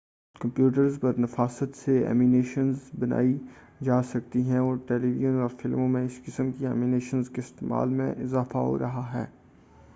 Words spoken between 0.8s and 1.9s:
پر نفاست